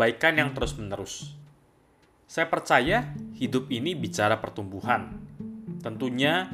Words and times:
perbaikan 0.00 0.32
yang 0.32 0.56
terus-menerus. 0.56 1.36
Saya 2.24 2.48
percaya 2.48 3.12
hidup 3.36 3.68
ini 3.68 3.92
bicara 3.92 4.40
pertumbuhan. 4.40 5.12
Tentunya, 5.84 6.48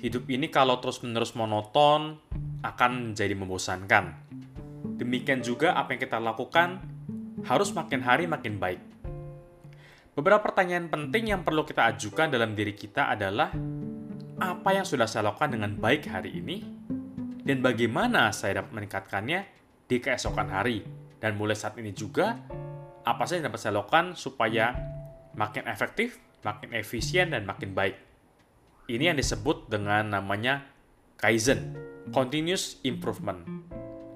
hidup 0.00 0.24
ini 0.32 0.48
kalau 0.48 0.80
terus-menerus 0.80 1.36
monoton 1.36 2.16
akan 2.64 3.12
menjadi 3.12 3.36
membosankan. 3.36 4.16
Demikian 4.96 5.44
juga 5.44 5.76
apa 5.76 5.92
yang 5.92 6.00
kita 6.00 6.16
lakukan 6.16 6.80
harus 7.44 7.76
makin 7.76 8.00
hari 8.00 8.24
makin 8.24 8.56
baik. 8.56 8.80
Beberapa 10.16 10.40
pertanyaan 10.40 10.88
penting 10.88 11.28
yang 11.28 11.44
perlu 11.44 11.68
kita 11.68 11.92
ajukan 11.92 12.32
dalam 12.32 12.56
diri 12.56 12.72
kita 12.72 13.12
adalah 13.12 13.52
apa 14.40 14.70
yang 14.72 14.88
sudah 14.88 15.04
saya 15.04 15.28
lakukan 15.28 15.60
dengan 15.60 15.76
baik 15.76 16.08
hari 16.08 16.40
ini 16.40 16.64
dan 17.44 17.60
bagaimana 17.60 18.32
saya 18.32 18.64
dapat 18.64 18.72
meningkatkannya 18.80 19.44
di 19.84 19.96
keesokan 20.00 20.48
hari. 20.48 21.01
Dan 21.22 21.38
mulai 21.38 21.54
saat 21.54 21.78
ini 21.78 21.94
juga, 21.94 22.34
apa 23.06 23.22
saja 23.22 23.38
yang 23.38 23.46
dapat 23.54 23.60
saya 23.62 23.78
lakukan 23.78 24.18
supaya 24.18 24.74
makin 25.38 25.70
efektif, 25.70 26.18
makin 26.42 26.74
efisien, 26.74 27.30
dan 27.30 27.46
makin 27.46 27.70
baik. 27.70 27.94
Ini 28.90 29.14
yang 29.14 29.18
disebut 29.18 29.70
dengan 29.70 30.10
namanya 30.10 30.66
Kaizen, 31.14 31.78
Continuous 32.10 32.82
Improvement. 32.82 33.46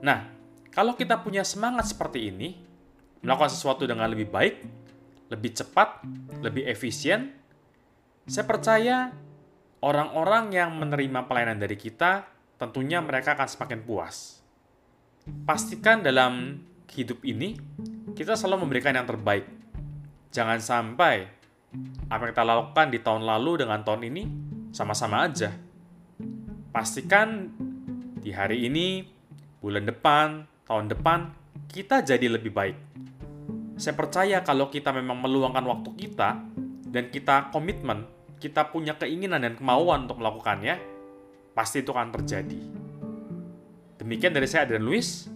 Nah, 0.02 0.27
kalau 0.74 0.98
kita 0.98 1.23
punya 1.23 1.47
semangat 1.47 1.87
seperti 1.87 2.27
ini, 2.34 2.59
melakukan 3.23 3.55
sesuatu 3.55 3.86
dengan 3.86 4.11
lebih 4.11 4.27
baik, 4.27 4.55
lebih 5.30 5.55
cepat, 5.55 6.02
lebih 6.42 6.66
efisien, 6.66 7.30
saya 8.27 8.42
percaya 8.42 9.14
orang-orang 9.86 10.50
yang 10.50 10.75
menerima 10.75 11.30
pelayanan 11.30 11.62
dari 11.62 11.78
kita 11.78 12.27
tentunya 12.59 12.98
mereka 12.98 13.38
akan 13.38 13.47
semakin 13.47 13.80
puas. 13.86 14.42
Pastikan 15.47 16.02
dalam 16.02 16.58
hidup 16.97 17.20
ini 17.28 17.61
kita 18.16 18.33
selalu 18.33 18.64
memberikan 18.64 18.97
yang 18.97 19.05
terbaik. 19.05 19.44
Jangan 20.33 20.56
sampai 20.58 21.28
apa 22.08 22.20
yang 22.25 22.33
kita 22.33 22.44
lakukan 22.48 22.86
di 22.89 22.98
tahun 23.05 23.22
lalu 23.28 23.66
dengan 23.66 23.84
tahun 23.84 24.02
ini 24.08 24.22
sama-sama 24.72 25.28
aja. 25.28 25.52
Pastikan 26.72 27.52
di 28.20 28.33
hari 28.33 28.64
ini, 28.69 29.05
bulan 29.61 29.84
depan, 29.84 30.48
tahun 30.64 30.92
depan, 30.92 31.33
kita 31.69 32.00
jadi 32.00 32.27
lebih 32.33 32.52
baik. 32.52 32.77
Saya 33.77 33.92
percaya 33.92 34.41
kalau 34.41 34.72
kita 34.72 34.92
memang 34.92 35.20
meluangkan 35.20 35.64
waktu 35.69 35.91
kita 35.97 36.41
dan 36.89 37.05
kita 37.12 37.52
komitmen, 37.52 38.08
kita 38.41 38.72
punya 38.72 38.97
keinginan 38.97 39.44
dan 39.44 39.55
kemauan 39.56 40.08
untuk 40.08 40.20
melakukannya, 40.20 40.80
pasti 41.52 41.84
itu 41.84 41.92
akan 41.92 42.12
terjadi. 42.12 42.61
Demikian 44.00 44.33
dari 44.33 44.48
saya 44.48 44.64
Adrian 44.69 44.84
Luis. 44.84 45.36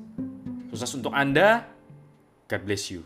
Sukses 0.71 0.95
untuk 0.95 1.11
Anda. 1.11 1.67
God 2.47 2.63
bless 2.63 2.95
you. 2.95 3.03